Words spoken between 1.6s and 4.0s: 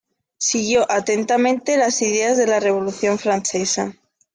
las ideas de la Revolución francesa.